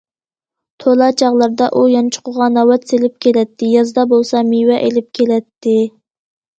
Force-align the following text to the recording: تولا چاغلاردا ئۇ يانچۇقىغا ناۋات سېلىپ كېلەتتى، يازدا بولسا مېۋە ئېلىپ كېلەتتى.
تولا 0.83 1.09
چاغلاردا 1.21 1.67
ئۇ 1.75 1.83
يانچۇقىغا 1.91 2.49
ناۋات 2.55 2.89
سېلىپ 2.93 3.23
كېلەتتى، 3.29 3.73
يازدا 3.77 4.09
بولسا 4.17 4.45
مېۋە 4.53 4.85
ئېلىپ 4.85 5.17
كېلەتتى. 5.21 5.81